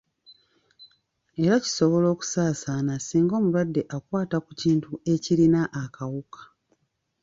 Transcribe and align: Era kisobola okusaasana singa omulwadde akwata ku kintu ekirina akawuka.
Era 1.43 1.55
kisobola 1.63 2.07
okusaasana 2.13 2.93
singa 3.07 3.33
omulwadde 3.39 3.81
akwata 3.97 4.37
ku 4.45 4.51
kintu 4.61 4.89
ekirina 5.13 5.61
akawuka. 5.83 6.41